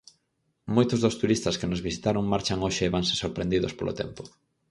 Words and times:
Moitos 0.75 0.99
dos 1.03 1.17
turistas 1.21 1.57
que 1.59 1.69
nos 1.69 1.83
visitaron 1.87 2.31
marchan 2.33 2.63
hoxe 2.65 2.83
e 2.85 2.93
vanse 2.95 3.13
sorprendidos 3.21 3.73
polo 3.77 3.97
tempo. 4.01 4.21